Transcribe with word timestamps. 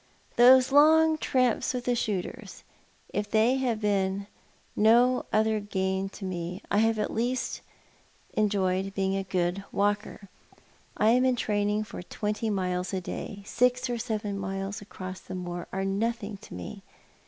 Those 0.35 0.71
long 0.71 1.19
tramps 1.19 1.75
with 1.75 1.85
the 1.85 1.93
shooters, 1.93 2.63
if 3.09 3.29
they 3.29 3.57
have 3.57 3.79
been 3.79 4.25
no 4.75 5.27
other 5.31 5.59
gain 5.59 6.09
to 6.09 6.25
me, 6.25 6.59
have 6.71 6.97
at 6.97 7.13
least 7.13 7.61
made 8.35 8.97
me 8.97 9.17
a 9.17 9.23
good 9.23 9.63
walker. 9.71 10.27
I 10.97 11.11
am 11.11 11.23
in 11.23 11.35
training 11.35 11.83
for 11.83 12.01
twenty 12.01 12.49
miles 12.49 12.95
a 12.95 12.99
day, 12.99 13.33
and 13.37 13.45
six 13.45 13.91
or 13.91 13.99
seven 13.99 14.39
miles 14.39 14.81
across 14.81 15.19
the 15.19 15.35
moor 15.35 15.67
are 15.71 15.81
as 15.81 15.87
nothing 15.87 16.37
to 16.37 16.55
me. 16.55 16.81